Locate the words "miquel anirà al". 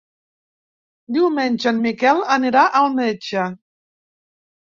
1.83-2.89